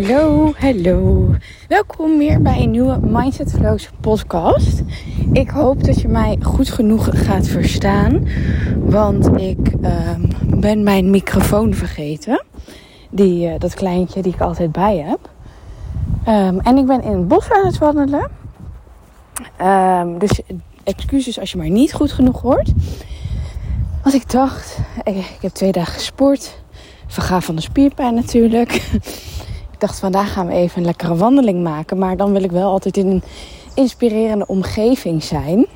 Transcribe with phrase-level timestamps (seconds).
[0.00, 1.28] Hallo, hallo.
[1.68, 4.82] Welkom weer bij een nieuwe Mindset Flows podcast.
[5.32, 8.28] Ik hoop dat je mij goed genoeg gaat verstaan,
[8.78, 10.20] want ik ehm,
[10.60, 12.44] ben mijn microfoon vergeten.
[13.10, 15.30] Die, uh, dat kleintje die ik altijd bij heb.
[16.28, 18.30] Um, en ik ben in het bos aan het wandelen.
[19.62, 20.40] Um, dus
[20.84, 22.72] excuses als je mij niet goed genoeg hoort.
[24.02, 26.58] Want ik dacht, ik, ik heb twee dagen gesport.
[27.06, 28.80] Verga van de spierpijn natuurlijk.
[29.80, 31.98] ik dacht, vandaag gaan we even een lekkere wandeling maken.
[31.98, 33.22] Maar dan wil ik wel altijd in een
[33.74, 35.66] inspirerende omgeving zijn.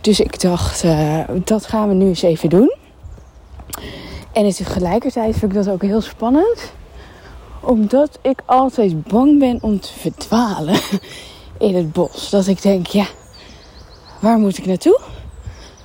[0.00, 2.74] Dus ik dacht, uh, dat gaan we nu eens even doen.
[4.32, 6.72] En tegelijkertijd vind ik dat ook heel spannend.
[7.60, 10.80] Omdat ik altijd bang ben om te verdwalen
[11.68, 12.30] in het bos.
[12.30, 13.06] Dat ik denk, ja,
[14.18, 15.00] waar moet ik naartoe?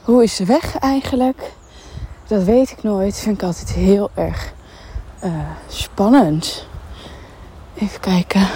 [0.03, 1.51] Hoe is de weg eigenlijk?
[2.27, 3.19] Dat weet ik nooit.
[3.19, 4.53] Vind ik altijd heel erg
[5.23, 5.31] uh,
[5.67, 6.67] spannend.
[7.79, 8.47] Even kijken.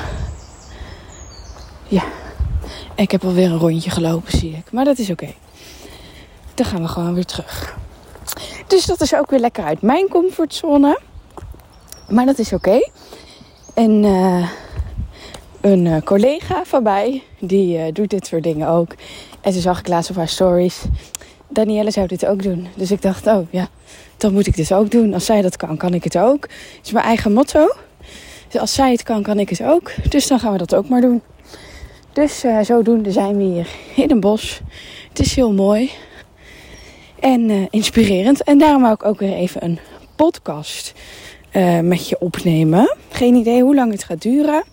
[1.87, 2.03] Ja,
[2.95, 4.71] ik heb alweer een rondje gelopen, zie ik.
[4.71, 5.33] Maar dat is oké.
[6.53, 7.77] Dan gaan we gewoon weer terug.
[8.67, 10.99] Dus dat is ook weer lekker uit mijn comfortzone.
[12.09, 12.89] Maar dat is oké.
[13.73, 14.49] En uh,
[15.61, 18.95] een uh, collega van mij, die uh, doet dit soort dingen ook.
[19.41, 20.83] En ze zag ik laatst op haar stories.
[21.47, 22.67] Danielle zou dit ook doen.
[22.75, 23.67] Dus ik dacht, oh ja,
[24.17, 25.13] dan moet ik dit ook doen.
[25.13, 26.41] Als zij dat kan, kan ik het ook.
[26.41, 27.67] Het is mijn eigen motto.
[28.49, 29.91] Dus als zij het kan, kan ik het ook.
[30.09, 31.21] Dus dan gaan we dat ook maar doen.
[32.13, 34.61] Dus uh, zodoende zijn we hier in een bos.
[35.09, 35.91] Het is heel mooi.
[37.19, 38.43] En uh, inspirerend.
[38.43, 39.79] En daarom wou ik ook weer even een
[40.15, 40.93] podcast
[41.51, 42.95] uh, met je opnemen.
[43.09, 44.63] Geen idee hoe lang het gaat duren.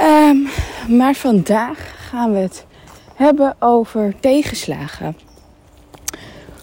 [0.00, 0.48] Um,
[0.96, 2.66] maar vandaag gaan we het
[3.14, 5.16] hebben over tegenslagen.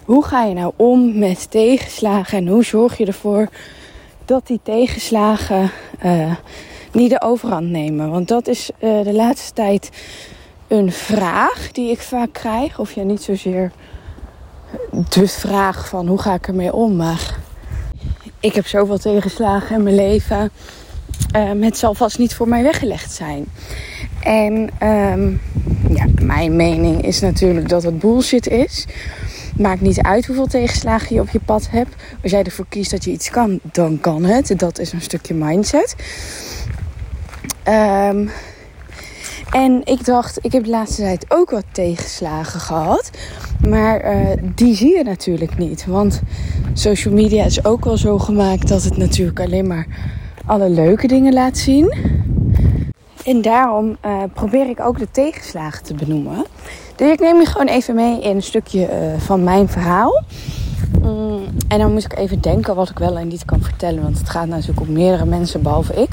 [0.06, 3.50] Hoe ga je nou om met tegenslagen en hoe zorg je ervoor
[4.26, 5.72] dat die tegenslagen
[6.06, 6.36] uh,
[6.92, 8.12] niet de overhand nemen?
[8.12, 9.90] Want dat is uh, de laatste tijd
[10.68, 12.80] een vraag die ik vaak krijg.
[12.80, 13.72] Of ja, niet zozeer
[15.10, 17.38] de vraag van hoe ga ik ermee om, maar
[18.40, 20.52] ik heb zoveel tegenslagen in mijn leven.
[21.60, 23.46] Het zal vast niet voor mij weggelegd zijn.
[24.20, 25.42] En um,
[25.90, 28.86] ja, mijn mening is natuurlijk dat het bullshit is.
[29.58, 31.96] Maakt niet uit hoeveel tegenslagen je op je pad hebt.
[32.24, 34.60] Als jij ervoor kiest dat je iets kan, dan kan het.
[34.60, 35.96] Dat is een stukje mindset.
[37.68, 38.30] Um,
[39.52, 43.10] en ik dacht, ik heb de laatste tijd ook wat tegenslagen gehad.
[43.68, 45.86] Maar uh, die zie je natuurlijk niet.
[45.86, 46.22] Want
[46.74, 49.88] social media is ook wel zo gemaakt dat het natuurlijk alleen maar
[50.46, 51.94] alle leuke dingen laat zien.
[53.26, 56.46] En daarom uh, probeer ik ook de tegenslagen te benoemen.
[56.96, 60.24] Dus ik neem je gewoon even mee in een stukje uh, van mijn verhaal.
[61.02, 64.04] Mm, en dan moet ik even denken wat ik wel en niet kan vertellen.
[64.04, 66.10] Want het gaat natuurlijk om meerdere mensen behalve ik.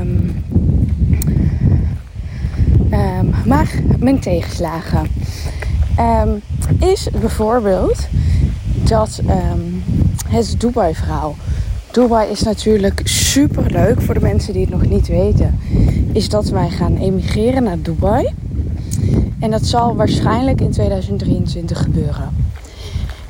[0.00, 0.44] Um,
[2.90, 5.08] um, maar mijn tegenslagen.
[5.98, 6.42] Um,
[6.88, 8.08] is bijvoorbeeld
[8.84, 9.20] dat
[10.28, 11.34] het Dubai-verhaal.
[11.90, 15.58] Dubai is natuurlijk super leuk voor de mensen die het nog niet weten.
[16.12, 18.34] Is dat wij gaan emigreren naar Dubai.
[19.42, 22.36] En dat zal waarschijnlijk in 2023 gebeuren.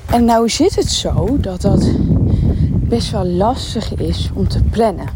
[0.06, 1.90] En nou zit het zo dat dat
[2.74, 5.08] best wel lastig is om te plannen.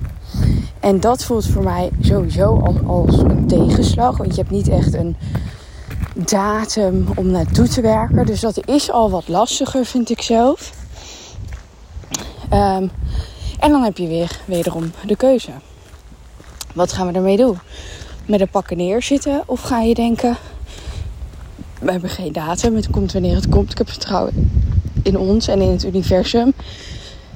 [0.80, 4.16] En dat voelt voor mij sowieso als, als een tegenslag.
[4.16, 5.16] Want je hebt niet echt een
[6.14, 8.26] datum om naartoe te werken.
[8.26, 10.72] Dus dat is al wat lastiger, vind ik zelf.
[12.52, 12.90] Um,
[13.58, 15.50] en dan heb je weer wederom de keuze.
[16.74, 17.58] Wat gaan we ermee doen?
[18.26, 19.42] Met een pakken neerzitten?
[19.46, 20.36] Of ga je denken...
[21.86, 22.74] We hebben geen datum.
[22.74, 23.70] Het komt wanneer het komt.
[23.70, 24.50] Ik heb vertrouwen
[25.02, 26.52] in ons en in het universum.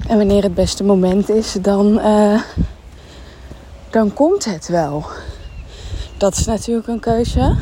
[0.07, 2.41] En wanneer het beste moment is, dan, uh,
[3.89, 5.05] dan komt het wel.
[6.17, 7.55] Dat is natuurlijk een keuze.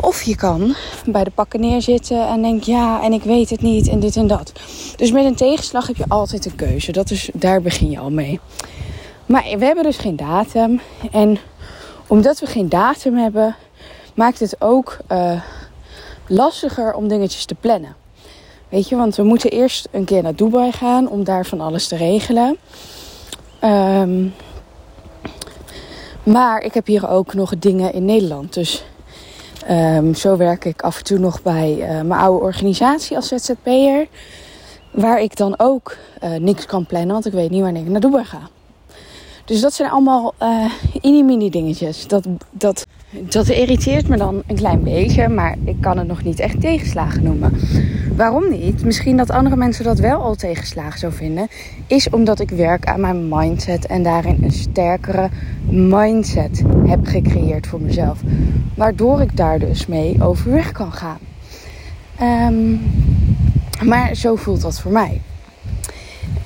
[0.00, 0.74] Of je kan
[1.06, 4.26] bij de pakken neerzitten en denk ja, en ik weet het niet en dit en
[4.26, 4.52] dat.
[4.96, 6.92] Dus met een tegenslag heb je altijd een keuze.
[6.92, 8.40] Dat is, daar begin je al mee.
[9.26, 10.80] Maar we hebben dus geen datum.
[11.12, 11.38] En
[12.06, 13.56] omdat we geen datum hebben,
[14.14, 15.42] maakt het ook uh,
[16.26, 17.96] lastiger om dingetjes te plannen.
[18.68, 21.88] Weet je, want we moeten eerst een keer naar Dubai gaan om daar van alles
[21.88, 22.56] te regelen.
[23.64, 24.34] Um,
[26.22, 28.54] maar ik heb hier ook nog dingen in Nederland.
[28.54, 28.84] Dus
[29.70, 34.06] um, zo werk ik af en toe nog bij uh, mijn oude organisatie als ZZP'er.
[34.90, 38.00] Waar ik dan ook uh, niks kan plannen, want ik weet niet wanneer ik naar
[38.00, 38.40] Dubai ga.
[39.44, 40.72] Dus dat zijn allemaal uh,
[41.02, 42.06] mini-mini dingetjes.
[42.06, 42.86] Dat, dat
[43.20, 47.22] dat irriteert me dan een klein beetje, maar ik kan het nog niet echt tegenslagen
[47.22, 47.52] noemen.
[48.16, 48.84] Waarom niet?
[48.84, 51.48] Misschien dat andere mensen dat wel al tegenslagen zou vinden,
[51.86, 55.28] is omdat ik werk aan mijn mindset en daarin een sterkere
[55.68, 58.20] mindset heb gecreëerd voor mezelf.
[58.74, 61.18] Waardoor ik daar dus mee overweg kan gaan.
[62.48, 62.80] Um,
[63.84, 65.20] maar zo voelt dat voor mij.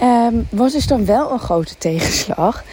[0.02, 2.64] Um, wat is dan wel een grote tegenslag?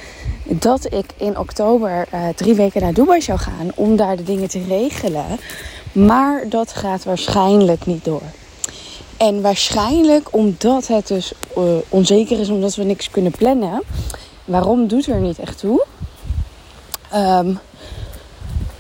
[0.44, 4.50] Dat ik in oktober uh, drie weken naar Dubai zou gaan om daar de dingen
[4.50, 5.26] te regelen.
[5.92, 8.22] Maar dat gaat waarschijnlijk niet door.
[9.18, 13.82] En waarschijnlijk omdat het dus uh, onzeker is, omdat we niks kunnen plannen.
[14.46, 15.86] Waarom doet er niet echt toe?
[17.16, 17.60] Um,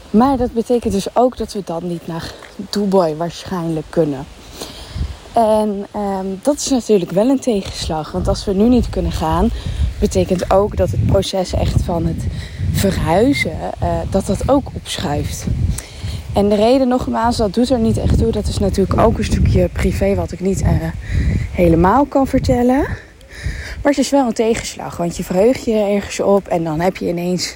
[0.09, 4.25] maar dat betekent dus ook dat we dan niet naar Dubai waarschijnlijk kunnen.
[5.33, 8.11] En um, dat is natuurlijk wel een tegenslag.
[8.11, 9.49] Want als we nu niet kunnen gaan,
[10.03, 12.23] betekent ook dat het proces echt van het
[12.71, 15.45] verhuizen, uh, dat dat ook opschuift.
[16.33, 18.31] En de reden nogmaals, dat doet er niet echt toe.
[18.31, 20.69] Dat is natuurlijk ook een stukje privé wat ik niet uh,
[21.51, 22.81] helemaal kan vertellen.
[23.81, 24.97] Maar het is wel een tegenslag.
[24.97, 27.55] Want je verheugt je ergens op en dan heb je ineens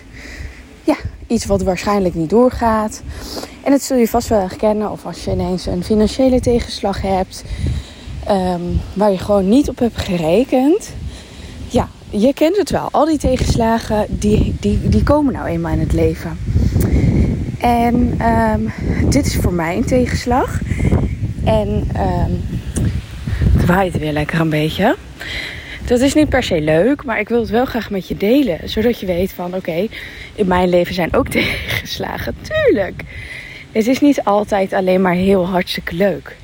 [0.83, 0.95] ja,
[1.27, 3.01] iets wat waarschijnlijk niet doorgaat.
[3.63, 4.91] En dat zul je vast wel herkennen.
[4.91, 7.43] Of als je ineens een financiële tegenslag hebt.
[8.29, 10.89] Um, waar je gewoon niet op hebt gerekend.
[12.09, 12.87] Je kent het wel.
[12.91, 16.37] Al die tegenslagen, die, die, die komen nou eenmaal in het leven.
[17.59, 18.19] En
[18.53, 18.71] um,
[19.09, 20.59] dit is voor mij een tegenslag.
[21.43, 22.41] En um,
[23.57, 24.95] het waait weer lekker een beetje.
[25.85, 28.69] Dat is niet per se leuk, maar ik wil het wel graag met je delen.
[28.69, 29.87] Zodat je weet van oké,
[30.35, 32.35] in mijn leven zijn ook tegenslagen.
[32.41, 33.03] Tuurlijk.
[33.71, 36.35] Het is niet altijd alleen maar heel hartstikke leuk.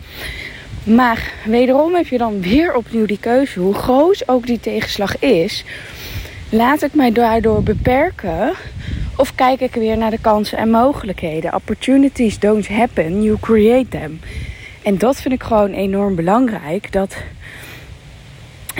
[0.83, 3.59] Maar wederom heb je dan weer opnieuw die keuze.
[3.59, 5.63] Hoe groot ook die tegenslag is,
[6.49, 8.53] laat ik mij daardoor beperken.
[9.17, 11.55] Of kijk ik weer naar de kansen en mogelijkheden.
[11.55, 14.19] Opportunities don't happen, you create them.
[14.83, 16.91] En dat vind ik gewoon enorm belangrijk.
[16.91, 17.15] Dat,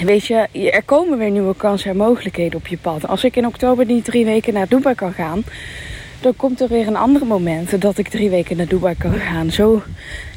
[0.03, 3.07] weet je, er komen weer nieuwe kansen en mogelijkheden op je pad.
[3.07, 5.43] Als ik in oktober niet drie weken naar Dubai kan gaan,
[6.23, 9.51] dan komt er weer een andere moment dat ik drie weken naar Dubai kan gaan.
[9.51, 9.81] Zo,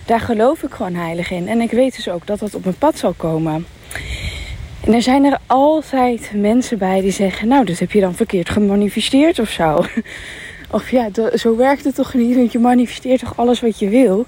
[0.05, 1.49] daar geloof ik gewoon heilig in.
[1.49, 3.67] En ik weet dus ook dat dat op mijn pad zal komen.
[4.85, 8.49] En er zijn er altijd mensen bij die zeggen: Nou, dat heb je dan verkeerd
[8.49, 9.79] gemanifesteerd of zo.
[10.71, 14.27] Of ja, zo werkt het toch niet, want je manifesteert toch alles wat je wil.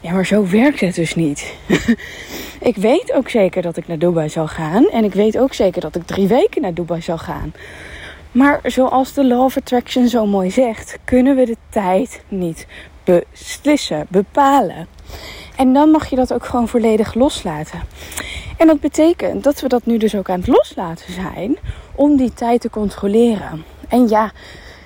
[0.00, 1.54] Ja, maar zo werkt het dus niet.
[2.70, 4.88] ik weet ook zeker dat ik naar Dubai zal gaan.
[4.88, 7.52] En ik weet ook zeker dat ik drie weken naar Dubai zal gaan.
[8.38, 12.66] Maar zoals de Law of Attraction zo mooi zegt, kunnen we de tijd niet
[13.04, 14.86] beslissen, bepalen.
[15.56, 17.80] En dan mag je dat ook gewoon volledig loslaten.
[18.56, 21.58] En dat betekent dat we dat nu dus ook aan het loslaten zijn
[21.94, 23.64] om die tijd te controleren.
[23.88, 24.32] En ja,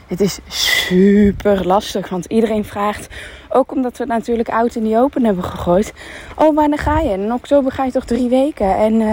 [0.07, 3.09] het is super lastig, want iedereen vraagt,
[3.49, 5.93] ook omdat we het natuurlijk oud in die open hebben gegooid.
[6.37, 7.11] Oh, wanneer ga je?
[7.11, 8.77] in oktober ga je toch drie weken?
[8.77, 9.13] En uh,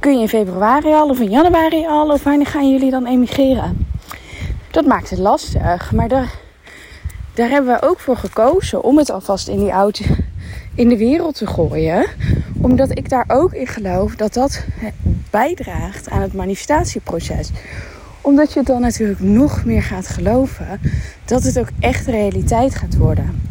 [0.00, 2.10] kun je in februari al of in januari al?
[2.10, 3.86] Of wanneer gaan jullie dan emigreren?
[4.70, 6.32] Dat maakt het lastig, maar daar,
[7.34, 10.04] daar hebben we ook voor gekozen om het alvast in die oude
[10.74, 12.06] in de wereld te gooien.
[12.60, 14.64] Omdat ik daar ook in geloof dat dat
[15.30, 17.50] bijdraagt aan het manifestatieproces.
[18.20, 20.80] Omdat je dan natuurlijk nog meer gaat geloven
[21.24, 23.42] dat het ook echt realiteit gaat worden.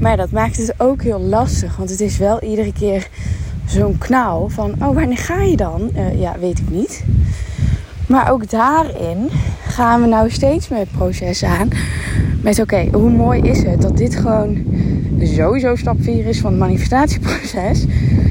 [0.00, 3.08] Maar dat maakt het ook heel lastig, want het is wel iedere keer
[3.68, 5.90] zo'n knauw van: oh, wanneer ga je dan?
[5.96, 7.04] Uh, ja, weet ik niet.
[8.06, 9.28] Maar ook daarin
[9.66, 11.68] gaan we nou steeds meer het proces aan.
[12.42, 14.56] Met oké, hoe mooi is het dat dit gewoon
[15.20, 17.84] sowieso stap 4 is van het manifestatieproces.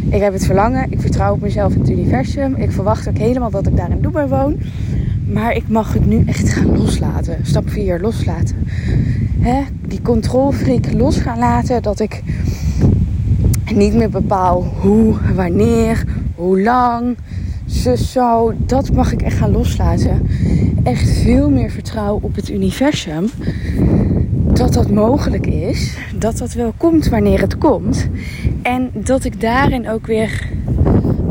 [0.09, 2.55] Ik heb het verlangen, ik vertrouw op mezelf in het universum.
[2.55, 4.59] Ik verwacht ook helemaal dat ik daar in Dubai woon.
[5.31, 7.39] Maar ik mag het nu echt gaan loslaten.
[7.43, 8.55] Stap 4, loslaten.
[9.39, 9.61] Hè?
[9.87, 11.81] Die controlfreak los gaan laten.
[11.81, 12.23] Dat ik
[13.75, 16.03] niet meer bepaal hoe, wanneer,
[16.35, 17.17] hoe lang.
[17.65, 18.53] Zus zo.
[18.57, 20.27] Dat mag ik echt gaan loslaten.
[20.83, 23.29] Echt veel meer vertrouwen op het universum
[24.57, 25.97] dat dat mogelijk is.
[26.15, 28.09] Dat dat wel komt wanneer het komt.
[28.61, 30.47] En dat ik daarin ook weer.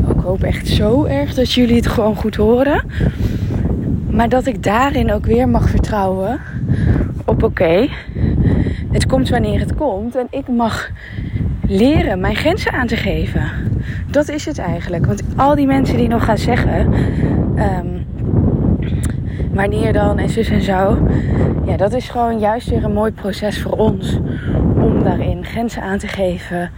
[0.09, 2.83] Ik hoop echt zo erg dat jullie het gewoon goed horen.
[4.09, 6.39] Maar dat ik daarin ook weer mag vertrouwen
[7.25, 7.89] op oké.
[8.91, 10.15] het komt wanneer het komt.
[10.15, 10.89] En ik mag
[11.67, 13.51] leren mijn grenzen aan te geven.
[14.07, 15.05] Dat is het eigenlijk.
[15.05, 16.93] Want al die mensen die nog gaan zeggen.
[17.57, 18.05] Um,
[19.51, 21.07] wanneer dan en zus en zo.
[21.65, 24.19] Ja, dat is gewoon juist weer een mooi proces voor ons.
[24.75, 26.71] Om daarin grenzen aan te geven.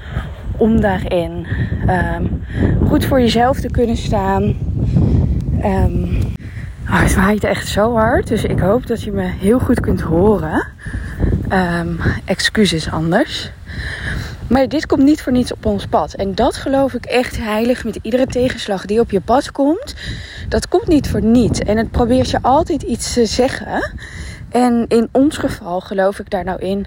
[0.57, 1.45] Om daarin
[1.89, 2.43] um,
[2.87, 4.43] goed voor jezelf te kunnen staan.
[5.63, 6.17] Um,
[6.89, 8.27] oh, het waait echt zo hard.
[8.27, 10.67] Dus ik hoop dat je me heel goed kunt horen.
[11.51, 13.51] um, excuses anders.
[14.49, 16.13] Maar dit komt niet voor niets op ons pad.
[16.13, 19.95] En dat geloof ik echt heilig met iedere tegenslag die op je pad komt.
[20.49, 21.59] Dat komt niet voor niets.
[21.59, 23.93] En het probeert je altijd iets te zeggen.
[24.49, 26.85] En in ons geval geloof ik daar nou in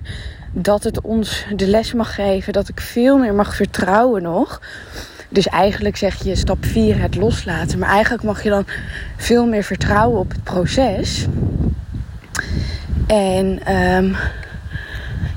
[0.52, 2.52] dat het ons de les mag geven.
[2.52, 4.60] Dat ik veel meer mag vertrouwen nog.
[5.28, 7.78] Dus eigenlijk zeg je stap 4 het loslaten.
[7.78, 8.66] Maar eigenlijk mag je dan
[9.16, 11.26] veel meer vertrouwen op het proces.
[13.06, 14.16] En um,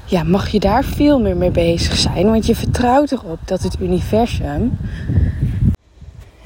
[0.05, 2.25] ja, mag je daar veel meer mee bezig zijn.
[2.25, 4.77] Want je vertrouwt erop dat het universum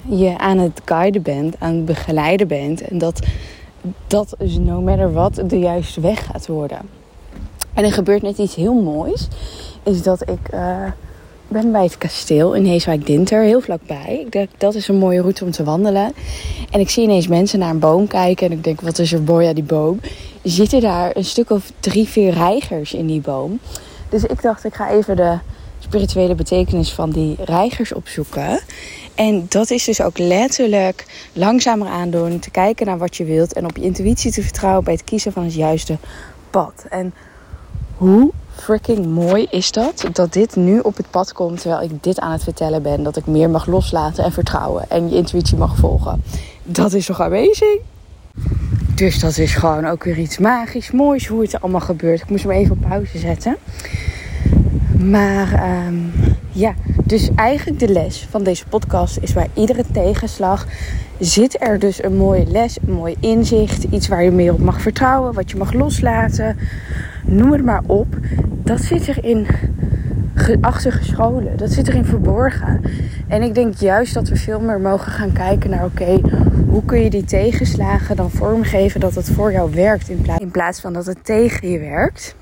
[0.06, 2.82] je aan het guiden bent, aan het begeleiden bent.
[2.82, 3.20] En dat
[4.08, 6.80] dat is no matter what de juiste weg gaat worden.
[7.74, 9.28] En er gebeurt net iets heel moois.
[9.84, 10.78] Is dat ik uh,
[11.48, 14.20] ben bij het kasteel in Heeswijk-Dinter, heel vlakbij.
[14.26, 16.14] Ik denk dat is een mooie route om te wandelen.
[16.72, 18.46] En ik zie ineens mensen naar een boom kijken.
[18.46, 20.00] En ik denk, wat is er mooi aan die boom?
[20.44, 23.60] Zitten daar een stuk of drie, vier reigers in die boom.
[24.10, 25.38] Dus ik dacht, ik ga even de
[25.80, 28.60] spirituele betekenis van die reigers opzoeken.
[29.16, 33.66] En dat is dus ook letterlijk langzamer aandoen, te kijken naar wat je wilt en
[33.66, 35.98] op je intuïtie te vertrouwen bij het kiezen van het juiste
[36.50, 36.86] pad.
[36.90, 37.14] En
[37.98, 40.06] hoe freaking mooi is dat?
[40.14, 43.04] Dat dit nu op het pad komt terwijl ik dit aan het vertellen ben.
[43.04, 46.24] Dat ik meer mag loslaten en vertrouwen en je intuïtie mag volgen.
[46.64, 47.80] Dat is toch amazing?
[49.00, 52.22] Dus dat is gewoon ook weer iets magisch, moois hoe het allemaal gebeurt.
[52.22, 53.58] Ik moest hem even op pauze zetten.
[54.98, 56.12] Maar um,
[56.52, 60.68] ja, dus eigenlijk de les van deze podcast is bij iedere tegenslag
[61.20, 64.82] zit er dus een mooie les, een mooi inzicht, iets waar je meer op mag
[64.82, 66.58] vertrouwen, wat je mag loslaten.
[67.26, 68.08] Noem het maar op.
[68.64, 69.06] Dat zit
[70.62, 71.58] achtergescholen.
[71.58, 72.82] Dat zit erin verborgen.
[73.28, 76.22] En ik denk juist dat we veel meer mogen gaan kijken naar: oké,
[76.70, 80.94] hoe kun je die tegenslagen dan vormgeven dat het voor jou werkt in plaats van
[80.94, 82.36] dat het tegen je werkt.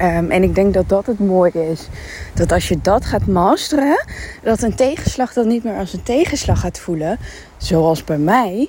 [0.00, 1.88] Um, en ik denk dat dat het mooie is.
[2.34, 4.04] Dat als je dat gaat masteren,
[4.42, 7.18] dat een tegenslag dan niet meer als een tegenslag gaat voelen.
[7.56, 8.68] Zoals bij mij.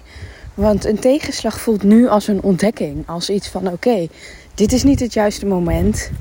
[0.53, 3.07] Want een tegenslag voelt nu als een ontdekking.
[3.07, 4.07] Als iets van: oké,
[4.55, 6.11] dit is niet het juiste moment.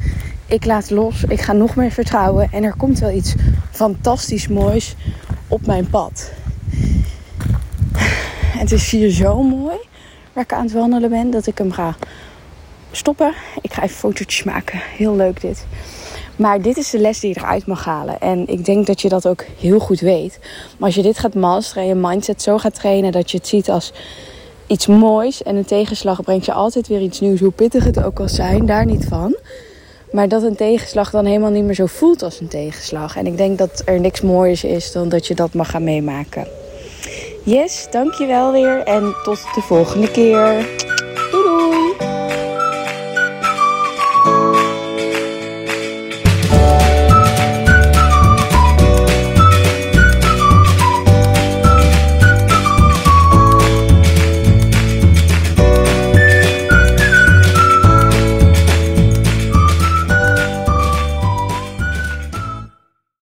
[0.48, 1.24] Ik laat los.
[1.28, 2.48] Ik ga nog meer vertrouwen.
[2.52, 3.34] En er komt wel iets
[3.70, 4.94] fantastisch moois
[5.48, 6.32] op mijn pad.
[8.58, 9.76] Het is hier zo mooi
[10.32, 11.96] waar ik aan het wandelen ben dat ik hem ga
[12.90, 13.34] stoppen.
[13.60, 14.80] Ik ga even fotootjes maken.
[14.96, 15.66] Heel leuk dit.
[16.36, 18.20] Maar dit is de les die je eruit mag halen.
[18.20, 20.38] En ik denk dat je dat ook heel goed weet.
[20.78, 23.46] Maar als je dit gaat masteren en je mindset zo gaat trainen dat je het
[23.46, 23.92] ziet als
[24.66, 25.42] iets moois.
[25.42, 27.40] En een tegenslag brengt je altijd weer iets nieuws.
[27.40, 29.36] Hoe pittig het ook al zijn, daar niet van.
[30.16, 33.16] Maar dat een tegenslag dan helemaal niet meer zo voelt als een tegenslag.
[33.16, 36.46] En ik denk dat er niks moois is dan dat je dat mag gaan meemaken.
[37.44, 40.66] Yes, dankjewel weer en tot de volgende keer.